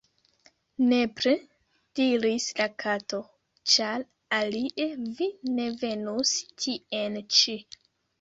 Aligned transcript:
"Nepre," 0.91 1.33
diris 1.99 2.47
la 2.59 2.65
Kato, 2.83 3.19
"ĉar 3.73 4.05
alie 4.37 4.87
vi 5.19 5.27
ne 5.59 5.67
venus 5.85 6.33
tien 6.65 7.21
ĉi." 7.41 7.55